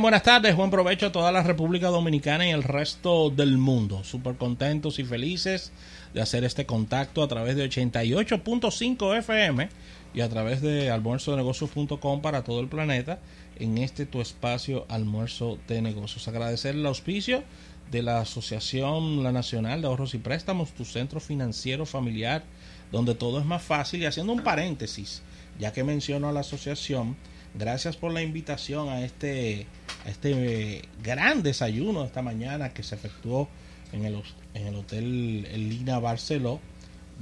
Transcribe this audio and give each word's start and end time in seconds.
Buenas 0.00 0.22
tardes, 0.22 0.56
buen 0.56 0.70
provecho 0.70 1.06
a 1.06 1.12
toda 1.12 1.30
la 1.32 1.42
República 1.42 1.88
Dominicana 1.88 2.46
y 2.46 2.50
el 2.50 2.62
resto 2.62 3.28
del 3.28 3.58
mundo. 3.58 4.02
Súper 4.04 4.36
contentos 4.36 4.98
y 4.98 5.04
felices 5.04 5.70
de 6.14 6.22
hacer 6.22 6.44
este 6.44 6.64
contacto 6.64 7.22
a 7.22 7.28
través 7.28 7.56
de 7.56 7.68
88.5 7.68 9.18
FM 9.18 9.68
y 10.14 10.20
a 10.22 10.28
través 10.30 10.62
de 10.62 10.90
almuerzonegocios.com 10.90 12.22
para 12.22 12.42
todo 12.42 12.60
el 12.60 12.68
planeta 12.68 13.18
en 13.56 13.76
este 13.78 14.06
tu 14.06 14.20
espacio 14.20 14.86
almuerzo 14.88 15.58
de 15.68 15.82
negocios. 15.82 16.26
Agradecer 16.26 16.74
el 16.74 16.86
auspicio 16.86 17.44
de 17.90 18.02
la 18.02 18.20
Asociación 18.20 19.22
La 19.22 19.30
Nacional 19.30 19.82
de 19.82 19.88
Ahorros 19.88 20.14
y 20.14 20.18
Préstamos, 20.18 20.72
tu 20.72 20.86
centro 20.86 21.20
financiero 21.20 21.84
familiar, 21.84 22.42
donde 22.90 23.14
todo 23.14 23.38
es 23.38 23.44
más 23.44 23.62
fácil. 23.62 24.02
Y 24.02 24.06
haciendo 24.06 24.32
un 24.32 24.42
paréntesis, 24.42 25.22
ya 25.60 25.72
que 25.72 25.84
menciono 25.84 26.28
a 26.28 26.32
la 26.32 26.40
asociación, 26.40 27.16
gracias 27.54 27.96
por 27.96 28.12
la 28.12 28.22
invitación 28.22 28.88
a 28.88 29.02
este, 29.02 29.66
este 30.06 30.88
gran 31.02 31.42
desayuno 31.42 32.00
de 32.00 32.06
esta 32.06 32.22
mañana 32.22 32.70
que 32.72 32.82
se 32.82 32.94
efectuó 32.94 33.48
en 33.92 34.04
el, 34.04 34.22
en 34.54 34.66
el 34.66 34.74
Hotel 34.74 35.42
Lina 35.68 35.98
Barceló, 35.98 36.60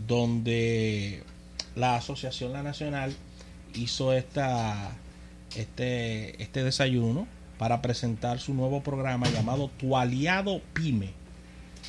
donde 0.07 1.23
la 1.75 1.97
Asociación 1.97 2.53
La 2.53 2.63
Nacional 2.63 3.15
hizo 3.75 4.13
esta, 4.13 4.93
este, 5.57 6.43
este 6.43 6.65
desayuno 6.65 7.27
para 7.59 7.83
presentar 7.83 8.41
su 8.41 8.55
nuevo 8.55 8.83
programa 8.83 9.29
llamado 9.29 9.71
Tu 9.79 9.97
Aliado 9.97 10.61
Pyme. 10.73 11.11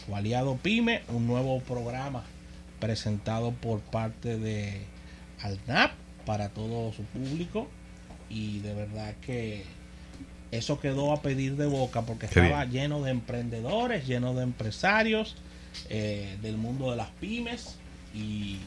Tu 0.05 0.15
Aliado 0.15 0.57
Pyme, 0.57 1.03
un 1.09 1.27
nuevo 1.27 1.59
programa 1.61 2.23
presentado 2.79 3.51
por 3.51 3.79
parte 3.79 4.37
de 4.37 4.81
Alnap 5.41 5.91
para 6.25 6.49
todo 6.49 6.91
su 6.93 7.03
público 7.03 7.67
y 8.31 8.59
de 8.59 8.73
verdad 8.73 9.13
que 9.25 9.65
eso 10.51 10.79
quedó 10.79 11.11
a 11.11 11.21
pedir 11.21 11.55
de 11.57 11.65
boca 11.65 12.01
porque 12.03 12.25
estaba 12.25 12.65
lleno 12.65 13.03
de 13.03 13.11
emprendedores, 13.11 14.07
lleno 14.07 14.33
de 14.33 14.43
empresarios 14.43 15.35
eh, 15.89 16.37
del 16.41 16.57
mundo 16.57 16.91
de 16.91 16.97
las 16.97 17.09
pymes 17.09 17.75
y 18.13 18.59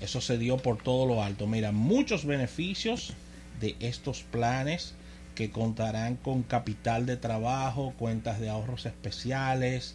eso 0.00 0.20
se 0.20 0.38
dio 0.38 0.58
por 0.58 0.78
todo 0.78 1.06
lo 1.06 1.22
alto. 1.22 1.46
Mira, 1.46 1.72
muchos 1.72 2.24
beneficios 2.24 3.14
de 3.60 3.76
estos 3.80 4.22
planes 4.22 4.94
que 5.34 5.50
contarán 5.50 6.16
con 6.16 6.42
capital 6.42 7.06
de 7.06 7.16
trabajo, 7.16 7.94
cuentas 7.98 8.40
de 8.40 8.48
ahorros 8.48 8.86
especiales, 8.86 9.94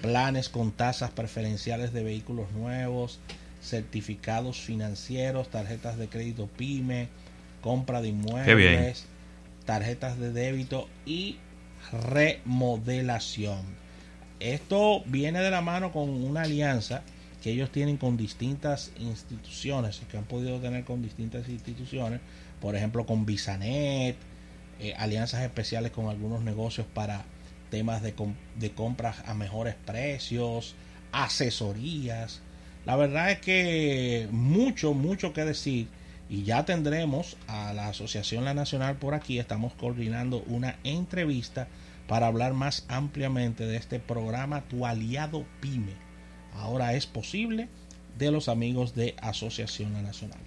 planes 0.00 0.48
con 0.48 0.72
tasas 0.72 1.10
preferenciales 1.10 1.92
de 1.92 2.02
vehículos 2.02 2.50
nuevos, 2.52 3.18
certificados 3.62 4.60
financieros, 4.60 5.48
tarjetas 5.48 5.98
de 5.98 6.08
crédito 6.08 6.46
PYME, 6.56 7.08
compra 7.66 8.00
de 8.00 8.10
inmuebles, 8.10 9.06
tarjetas 9.64 10.20
de 10.20 10.30
débito 10.30 10.88
y 11.04 11.38
remodelación. 12.12 13.58
Esto 14.38 15.02
viene 15.06 15.40
de 15.40 15.50
la 15.50 15.62
mano 15.62 15.90
con 15.90 16.08
una 16.08 16.42
alianza 16.42 17.02
que 17.42 17.50
ellos 17.50 17.72
tienen 17.72 17.96
con 17.96 18.16
distintas 18.16 18.92
instituciones, 19.00 20.00
que 20.08 20.16
han 20.16 20.26
podido 20.26 20.60
tener 20.60 20.84
con 20.84 21.02
distintas 21.02 21.48
instituciones, 21.48 22.20
por 22.60 22.76
ejemplo 22.76 23.04
con 23.04 23.26
Bisanet, 23.26 24.14
eh, 24.78 24.94
alianzas 24.96 25.42
especiales 25.42 25.90
con 25.90 26.06
algunos 26.06 26.42
negocios 26.42 26.86
para 26.94 27.24
temas 27.68 28.00
de, 28.00 28.14
de 28.60 28.70
compras 28.70 29.24
a 29.26 29.34
mejores 29.34 29.74
precios, 29.74 30.76
asesorías. 31.10 32.42
La 32.84 32.94
verdad 32.94 33.32
es 33.32 33.40
que 33.40 34.28
mucho, 34.30 34.94
mucho 34.94 35.32
que 35.32 35.44
decir 35.44 35.88
y 36.28 36.42
ya 36.42 36.64
tendremos 36.64 37.36
a 37.46 37.72
la 37.72 37.88
Asociación 37.88 38.44
La 38.44 38.54
Nacional 38.54 38.96
por 38.96 39.14
aquí. 39.14 39.38
Estamos 39.38 39.72
coordinando 39.74 40.42
una 40.46 40.76
entrevista 40.84 41.68
para 42.08 42.26
hablar 42.26 42.54
más 42.54 42.84
ampliamente 42.88 43.66
de 43.66 43.76
este 43.76 43.98
programa 44.00 44.62
Tu 44.62 44.86
Aliado 44.86 45.44
Pyme 45.60 46.06
ahora 46.60 46.94
es 46.94 47.06
posible 47.06 47.68
de 48.18 48.30
los 48.30 48.48
amigos 48.48 48.94
de 48.94 49.14
Asociación 49.20 49.92
Nacional. 50.02 50.38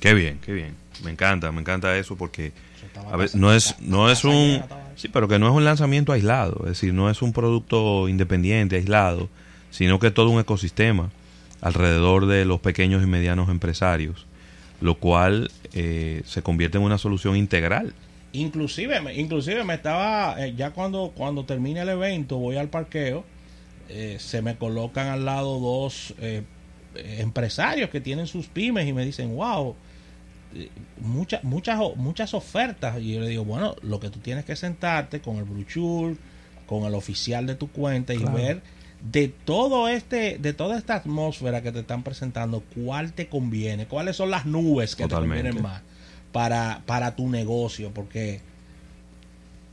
Qué 0.00 0.12
bien, 0.12 0.38
qué 0.44 0.52
bien. 0.52 0.76
Me 1.02 1.10
encanta, 1.10 1.50
me 1.50 1.60
encanta 1.60 1.96
eso 1.96 2.16
porque 2.16 2.52
no 3.34 3.52
es 3.52 3.76
no 3.80 4.10
es 4.10 4.24
un 4.24 4.62
sí, 4.96 5.08
pero 5.08 5.28
que 5.28 5.38
no 5.38 5.48
es 5.48 5.54
un 5.54 5.64
lanzamiento 5.64 6.12
aislado, 6.12 6.60
es 6.64 6.70
decir, 6.70 6.92
no 6.92 7.08
es 7.08 7.22
un 7.22 7.32
producto 7.32 8.08
independiente 8.08 8.76
aislado, 8.76 9.28
sino 9.70 9.98
que 9.98 10.08
es 10.08 10.14
todo 10.14 10.28
un 10.28 10.40
ecosistema 10.40 11.10
alrededor 11.62 12.26
de 12.26 12.44
los 12.44 12.60
pequeños 12.60 13.02
y 13.02 13.06
medianos 13.06 13.48
empresarios, 13.48 14.26
lo 14.84 14.96
cual 14.96 15.50
eh, 15.72 16.20
se 16.26 16.42
convierte 16.42 16.76
en 16.76 16.84
una 16.84 16.98
solución 16.98 17.36
integral. 17.36 17.94
Inclusive, 18.32 19.00
inclusive 19.14 19.64
me 19.64 19.74
estaba 19.74 20.36
eh, 20.44 20.52
ya 20.54 20.72
cuando 20.72 21.12
cuando 21.16 21.46
termine 21.46 21.80
el 21.80 21.88
evento 21.88 22.36
voy 22.36 22.58
al 22.58 22.68
parqueo 22.68 23.24
eh, 23.88 24.18
se 24.20 24.42
me 24.42 24.56
colocan 24.56 25.06
al 25.06 25.24
lado 25.24 25.58
dos 25.58 26.12
eh, 26.20 26.42
empresarios 26.94 27.88
que 27.88 28.02
tienen 28.02 28.26
sus 28.26 28.46
pymes 28.46 28.86
y 28.86 28.92
me 28.92 29.06
dicen, 29.06 29.34
wow, 29.34 29.74
muchas, 31.00 31.42
muchas, 31.44 31.80
muchas 31.96 32.34
ofertas. 32.34 33.00
Y 33.00 33.14
yo 33.14 33.20
le 33.20 33.28
digo, 33.28 33.44
bueno, 33.46 33.76
lo 33.80 34.00
que 34.00 34.10
tú 34.10 34.18
tienes 34.18 34.44
que 34.44 34.54
sentarte 34.54 35.20
con 35.20 35.36
el 35.38 35.44
brochure, 35.44 36.16
con 36.66 36.84
el 36.84 36.94
oficial 36.94 37.46
de 37.46 37.54
tu 37.54 37.68
cuenta 37.68 38.12
y 38.12 38.22
ver 38.22 38.60
de 39.04 39.28
todo 39.28 39.88
este, 39.88 40.38
de 40.38 40.52
toda 40.54 40.78
esta 40.78 40.96
atmósfera 40.96 41.62
que 41.62 41.72
te 41.72 41.80
están 41.80 42.02
presentando, 42.02 42.64
cuál 42.74 43.12
te 43.12 43.28
conviene, 43.28 43.86
cuáles 43.86 44.16
son 44.16 44.30
las 44.30 44.46
nubes 44.46 44.96
que 44.96 45.06
te 45.06 45.14
convienen 45.14 45.62
más 45.62 45.82
para, 46.32 46.82
para 46.86 47.14
tu 47.14 47.28
negocio, 47.28 47.92
porque 47.92 48.40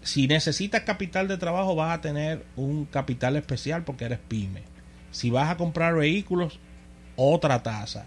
si 0.03 0.28
necesitas 0.28 0.81
capital 0.81 1.28
de 1.28 1.38
trabajo 1.38 1.75
vas 1.75 1.97
a 1.97 2.02
tener 2.02 2.46
un 2.56 2.86
capital 2.86 3.36
especial 3.38 3.84
porque 3.84 4.06
eres 4.06 4.19
pyme. 4.19 4.64
Si 5.12 5.30
vas 5.30 5.50
a 5.50 5.58
comprar 5.58 5.96
vehículos, 5.96 6.59
otra 7.16 7.63
tasa. 7.63 8.06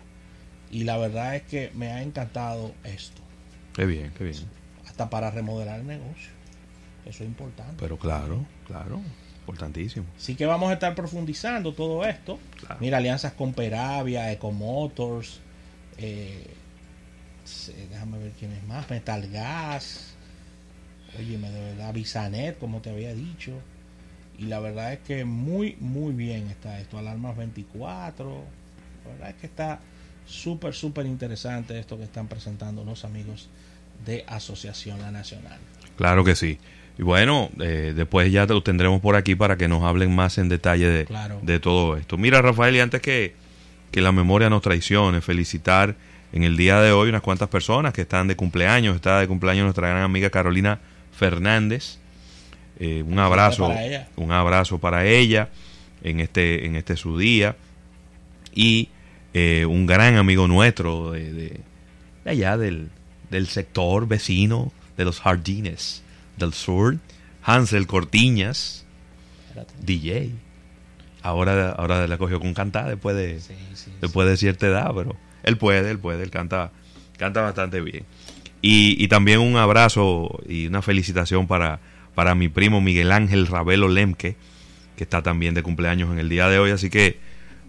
Y 0.71 0.85
la 0.85 0.97
verdad 0.99 1.37
es 1.37 1.43
que 1.43 1.71
me 1.75 1.93
ha 1.93 2.03
encantado 2.03 2.75
esto. 2.85 3.23
Qué 3.75 3.87
bien, 3.87 4.12
qué 4.17 4.25
bien. 4.25 4.45
Hasta 4.87 5.09
para 5.09 5.31
remodelar 5.31 5.81
el 5.81 5.87
negocio. 5.87 6.31
Eso 7.06 7.23
es 7.23 7.29
importante. 7.29 7.77
Pero 7.79 7.99
claro, 7.99 8.45
claro. 8.67 9.01
Importantísimo. 9.44 10.06
Sí 10.16 10.37
que 10.37 10.47
vamos 10.47 10.71
a 10.71 10.75
estar 10.75 10.94
profundizando 10.94 11.75
todo 11.75 12.05
esto. 12.05 12.38
Mira, 12.81 12.97
alianzas 12.97 13.34
con 13.34 13.53
Peravia, 13.53 14.32
Ecomotors, 14.32 15.41
eh, 15.99 16.47
déjame 17.91 18.19
ver 18.19 18.32
quién 18.38 18.53
es 18.53 18.65
más, 18.65 18.88
Metalgas, 18.88 20.15
Oye, 21.19 21.38
de 21.38 21.60
verdad, 21.60 21.93
Bisanet, 21.93 22.59
como 22.59 22.81
te 22.81 22.91
había 22.91 23.15
dicho. 23.15 23.53
Y 24.38 24.47
la 24.47 24.59
verdad 24.59 24.93
es 24.93 24.99
que 25.00 25.25
muy, 25.25 25.76
muy 25.78 26.12
bien 26.12 26.49
está 26.49 26.81
esto. 26.81 26.99
Alarmas 26.99 27.37
24. 27.37 28.44
La 29.05 29.11
verdad 29.12 29.31
es 29.31 29.37
que 29.37 29.47
está 29.47 29.81
súper, 30.26 30.75
súper 30.75 31.06
interesante 31.06 31.78
esto 31.78 31.97
que 31.97 32.05
están 32.05 32.26
presentando 32.26 32.84
los 32.84 33.05
amigos 33.05 33.49
de 34.05 34.25
Asociación 34.26 35.00
La 35.00 35.12
Nacional. 35.12 35.59
Claro 35.97 36.25
que 36.25 36.34
sí. 36.34 36.59
Y 36.99 37.03
bueno, 37.03 37.50
eh, 37.60 37.93
después 37.94 38.31
ya 38.31 38.47
te 38.47 38.55
lo 38.55 38.62
tendremos 38.62 39.00
por 39.00 39.16
aquí 39.16 39.34
para 39.34 39.56
que 39.56 39.66
nos 39.66 39.82
hablen 39.82 40.15
más 40.15 40.38
en 40.38 40.49
detalle 40.49 40.88
de, 40.88 41.06
de 41.43 41.60
todo 41.60 41.97
esto. 41.97 42.16
Mira, 42.16 42.41
Rafael, 42.41 42.77
y 42.77 42.81
antes 42.81 43.00
que, 43.00 43.34
que 43.91 44.00
la 44.00 44.12
memoria 44.12 44.49
nos 44.49 44.62
traicione, 44.62 45.21
felicitar 45.21 45.97
en 46.32 46.44
el 46.44 46.56
día 46.56 46.81
de 46.81 46.93
hoy 46.93 47.09
unas 47.09 47.22
cuantas 47.22 47.49
personas 47.49 47.93
que 47.93 48.03
están 48.03 48.28
de 48.28 48.37
cumpleaños. 48.37 48.94
Está 48.97 49.21
de 49.21 49.28
cumpleaños 49.28 49.65
nuestra 49.65 49.88
gran 49.88 50.03
amiga 50.03 50.31
Carolina 50.31 50.78
Fernández. 51.12 51.99
Eh, 52.78 53.05
un 53.06 53.19
abrazo, 53.19 53.72
un 54.16 54.32
abrazo 54.32 54.78
para 54.78 55.05
ella 55.06 55.49
en 56.03 56.21
este, 56.21 56.66
en 56.66 56.76
este 56.76 56.97
su 56.97 57.19
día. 57.19 57.56
Y 58.55 58.88
eh, 59.32 59.66
un 59.66 59.87
gran 59.87 60.17
amigo 60.17 60.46
nuestro 60.46 61.11
de, 61.11 61.61
allá 62.25 62.56
del, 62.56 62.91
del, 63.31 63.49
sector 63.49 64.06
vecino 64.06 64.73
de 64.96 65.05
los 65.05 65.20
Jardines 65.20 66.04
del 66.36 66.52
Sur, 66.52 66.98
Hansel 67.42 67.86
Cortiñas, 67.86 68.84
DJ. 69.81 70.32
Ahora, 71.22 71.70
ahora 71.70 72.06
la 72.06 72.19
cogió 72.19 72.38
con 72.40 72.52
cantar 72.54 72.88
después 72.88 73.16
de, 73.16 73.40
después 74.00 74.28
de 74.28 74.36
cierta 74.36 74.66
edad, 74.66 74.90
pero 74.94 75.16
él 75.42 75.56
puede, 75.56 75.90
él 75.90 75.98
puede, 75.98 76.22
él 76.22 76.31
canta, 76.31 76.70
canta 77.16 77.40
bastante 77.40 77.81
bien. 77.81 78.04
Y, 78.66 79.08
también 79.08 79.40
un 79.40 79.56
abrazo 79.56 80.40
y 80.48 80.66
una 80.66 80.81
felicitación 80.81 81.46
para, 81.46 81.81
para 82.14 82.34
mi 82.34 82.48
primo 82.48 82.81
Miguel 82.81 83.12
Ángel 83.12 83.46
Ravelo 83.46 83.88
Lemke, 83.88 84.36
que 84.96 85.04
está 85.04 85.22
también 85.22 85.52
de 85.52 85.62
cumpleaños 85.62 86.10
en 86.10 86.19
el 86.19 86.31
día 86.31 86.48
de 86.48 86.58
hoy. 86.58 86.70
Así 86.70 86.88
que 86.88 87.19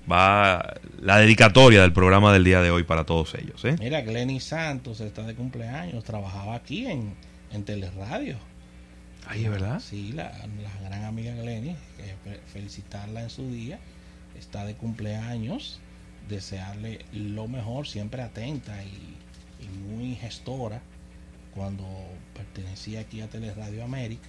va 0.09 0.75
la 1.01 1.17
dedicatoria 1.17 1.81
del 1.81 1.91
programa 1.91 2.31
del 2.31 2.45
día 2.45 2.61
de 2.61 2.71
hoy 2.71 2.83
para 2.83 3.03
todos 3.03 3.35
ellos. 3.35 3.65
¿eh? 3.65 3.75
Mira, 3.77 4.01
Glenny 4.01 4.39
Santos 4.39 5.01
está 5.01 5.23
de 5.23 5.35
cumpleaños, 5.35 6.01
trabajaba 6.05 6.55
aquí 6.55 6.87
en, 6.87 7.13
en 7.51 7.63
Teleradio. 7.65 8.37
Ahí 9.27 9.45
es 9.45 9.51
verdad. 9.51 9.79
Sí, 9.79 10.11
la, 10.13 10.31
gran 10.83 11.03
amiga 11.03 11.33
Glenny, 11.35 11.75
felicitarla 12.53 13.23
en 13.23 13.29
su 13.29 13.49
día, 13.51 13.79
está 14.37 14.65
de 14.65 14.75
cumpleaños, 14.75 15.79
desearle 16.29 17.05
lo 17.11 17.47
mejor, 17.47 17.87
siempre 17.87 18.21
atenta 18.21 18.83
y 18.83 19.15
muy 19.87 20.15
gestora 20.15 20.81
cuando 21.55 21.85
pertenecía 22.35 22.99
aquí 22.99 23.21
a 23.21 23.27
Teleradio 23.27 23.83
América 23.83 24.27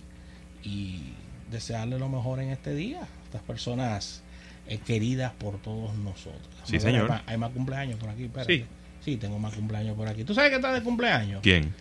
y 0.63 1.13
desearle 1.51 1.99
lo 1.99 2.09
mejor 2.09 2.41
en 2.41 2.51
este 2.51 2.75
día. 2.75 3.01
Estas 3.25 3.43
personas 3.43 4.23
eh, 4.69 4.79
queridas 4.79 5.33
por 5.33 5.61
todos 5.61 5.95
nosotros. 5.97 6.49
Sí, 6.65 6.79
señor. 6.81 7.11
Hay 7.27 7.37
más, 7.37 7.51
cumpleaños 7.51 7.99
por 7.99 8.09
aquí, 8.09 8.31
Sí. 8.47 8.65
Sí, 9.05 9.17
tengo 9.17 9.39
más 9.39 9.55
cumpleaños 9.55 9.97
por 9.97 10.09
aquí. 10.09 10.25
¿Tú 10.25 10.35
sabes 10.35 10.51
qué 10.51 10.57
está 10.57 10.73
de 10.73 10.83
cumpleaños? 10.83 11.41
¿Quién? 11.43 11.73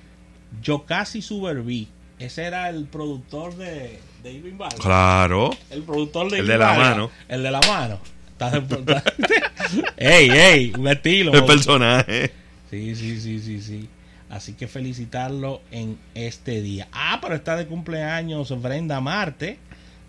Yo 0.61 0.85
casi 0.85 1.21
Superví. 1.21 1.87
Ese 2.19 2.43
era 2.43 2.69
el 2.69 2.85
productor 2.85 3.55
de, 3.55 3.99
de 4.23 4.31
Irving 4.31 4.57
Claro. 4.79 5.55
El 5.69 5.83
productor 5.83 6.31
de 6.31 6.39
El 6.39 6.47
de 6.47 6.57
la 6.57 6.73
mano. 6.73 7.11
El 7.27 7.43
de 7.43 7.51
la 7.51 7.59
mano. 7.61 7.99
ey, 9.97 10.29
ey, 10.29 10.73
un 10.77 10.87
estilo. 10.87 11.33
El 11.33 11.45
personaje. 11.45 12.31
Sí, 12.69 12.95
sí, 12.95 13.19
sí, 13.19 13.39
sí, 13.39 13.61
sí. 13.61 13.89
Así 14.29 14.53
que 14.53 14.67
felicitarlo 14.67 15.61
en 15.71 15.97
este 16.13 16.61
día. 16.61 16.87
Ah, 16.91 17.19
pero 17.21 17.35
está 17.35 17.55
de 17.55 17.67
cumpleaños 17.67 18.61
Brenda 18.61 18.99
Marte. 18.99 19.59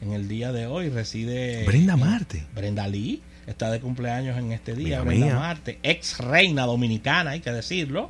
En 0.01 0.13
el 0.13 0.29
día 0.29 0.53
de 0.53 0.67
hoy 0.67 0.89
reside. 0.89 1.65
Brenda 1.65 1.97
Marte. 1.97 2.45
Brenda 2.55 2.89
Lee 2.89 3.23
está 3.47 3.71
de 3.71 3.81
cumpleaños 3.81 4.37
en 4.39 4.53
este 4.53 4.75
día, 4.75 5.03
Brenda 5.03 5.37
Marte, 5.37 5.79
ex 5.83 6.19
reina 6.19 6.67
dominicana, 6.67 7.33
hay 7.33 7.41
que 7.41 7.53
decirlo. 7.53 8.09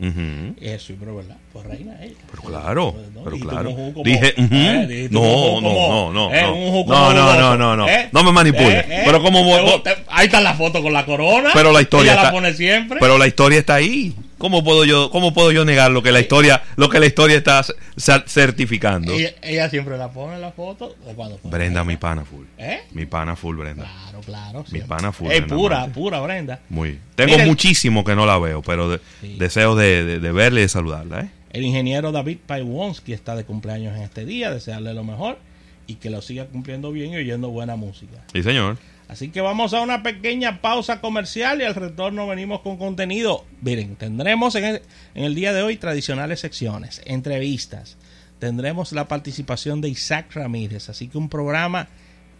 Eso, 0.60 0.94
pero 0.98 1.16
verdad, 1.16 1.36
pues 1.52 1.66
reina 1.66 2.02
ella. 2.02 2.14
Pero 2.30 2.42
claro, 2.42 2.94
pero 3.24 3.38
claro. 3.38 3.76
Dije, 4.02 4.34
eh, 4.36 5.08
no, 5.10 5.60
no, 5.60 6.12
no, 6.12 6.34
eh, 6.34 6.42
no, 6.42 7.12
no, 7.12 7.36
no, 7.36 7.56
no, 7.56 7.76
no, 7.76 7.88
eh, 7.88 8.08
no 8.12 8.24
me 8.24 8.32
manipule. 8.32 8.84
pero 9.04 9.22
como 9.22 9.44
ahí 10.08 10.26
está 10.26 10.40
la 10.40 10.54
foto 10.54 10.82
con 10.82 10.92
la 10.92 11.04
corona. 11.04 11.50
Pero 11.52 11.72
la 11.72 11.82
historia 11.82 12.14
ella 12.14 12.22
la 12.24 12.32
pone 12.32 12.54
siempre. 12.54 12.98
Pero 13.00 13.18
la 13.18 13.26
historia 13.26 13.58
está 13.58 13.74
ahí. 13.74 14.14
¿Cómo 14.38 14.62
puedo 14.62 14.84
yo, 14.84 15.10
cómo 15.10 15.32
puedo 15.32 15.50
yo 15.50 15.64
negar 15.64 15.90
lo 15.90 16.02
que 16.02 16.12
la 16.12 16.20
historia, 16.20 16.62
lo 16.76 16.90
que 16.90 17.00
la 17.00 17.06
historia 17.06 17.36
está 17.36 17.64
certificando? 18.26 19.12
Ella, 19.42 19.70
siempre 19.70 19.96
la 19.96 20.10
pone 20.10 20.34
en 20.34 20.42
la 20.42 20.52
foto 20.52 20.94
o 21.06 21.14
cuando 21.14 21.40
Brenda, 21.44 21.84
mi 21.84 21.96
pana 21.96 22.24
full. 22.24 22.44
¿Eh? 22.58 22.80
Mi 22.92 23.06
pana 23.06 23.34
full, 23.34 23.56
Brenda. 23.56 23.84
Claro, 23.84 24.20
claro. 24.20 24.64
Mi 24.70 24.80
pana 24.80 25.12
full. 25.12 25.30
Es 25.30 25.42
pura, 25.42 25.86
pura 25.86 26.20
Brenda. 26.20 26.60
Muy. 26.68 26.98
Tengo 27.14 27.38
muchísimo 27.38 28.04
que 28.04 28.14
no 28.14 28.26
la 28.26 28.38
veo, 28.38 28.60
pero 28.60 29.00
deseo 29.22 29.74
de, 29.74 30.20
de, 30.20 30.32
verla 30.32 30.60
y 30.60 30.62
de 30.64 30.68
saludarla, 30.68 31.20
¿eh? 31.22 31.30
El 31.50 31.64
ingeniero 31.64 32.12
David 32.12 32.38
Paiwonsky 32.46 33.14
está 33.14 33.34
de 33.34 33.44
cumpleaños 33.44 33.96
en 33.96 34.02
este 34.02 34.26
día, 34.26 34.50
desearle 34.50 34.92
lo 34.92 35.04
mejor 35.04 35.38
y 35.86 35.94
que 35.94 36.10
lo 36.10 36.20
siga 36.20 36.46
cumpliendo 36.46 36.92
bien 36.92 37.12
y 37.12 37.16
oyendo 37.16 37.48
buena 37.48 37.76
música. 37.76 38.24
Sí, 38.32 38.42
señor. 38.42 38.76
Así 39.08 39.30
que 39.30 39.40
vamos 39.40 39.72
a 39.72 39.80
una 39.82 40.02
pequeña 40.02 40.60
pausa 40.60 41.00
comercial 41.00 41.60
y 41.60 41.64
al 41.64 41.74
retorno 41.74 42.26
venimos 42.26 42.60
con 42.60 42.76
contenido. 42.76 43.44
Miren, 43.60 43.96
tendremos 43.96 44.54
en 44.56 44.80
el, 45.14 45.34
día 45.34 45.52
de 45.52 45.62
hoy 45.62 45.76
tradicionales 45.76 46.40
secciones, 46.40 47.02
entrevistas. 47.04 47.96
Tendremos 48.40 48.92
la 48.92 49.06
participación 49.06 49.80
de 49.80 49.88
Isaac 49.88 50.32
Ramírez. 50.34 50.88
Así 50.88 51.08
que 51.08 51.18
un 51.18 51.28
programa 51.28 51.88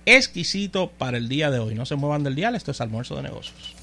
exquisito 0.07 0.91
para 0.91 1.19
el 1.19 1.29
día 1.29 1.51
de 1.51 1.59
hoy. 1.59 1.75
No 1.75 1.87
se 1.87 1.97
muevan 1.97 2.25
del 2.25 2.35
dial, 2.35 2.55
esto 2.55 2.73
es 2.73 2.81
almuerzo 2.81 3.17
de 3.17 3.23
negocios. 3.23 3.75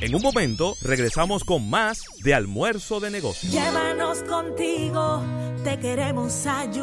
En 0.00 0.14
un 0.14 0.22
momento 0.22 0.76
regresamos 0.80 1.44
con 1.44 1.68
más 1.68 2.04
de 2.24 2.32
almuerzo 2.32 3.00
de 3.00 3.10
negocios. 3.10 3.52
Llévanos 3.52 4.22
contigo, 4.22 5.22
te 5.62 5.78
queremos 5.78 6.46
ayudar. 6.46 6.80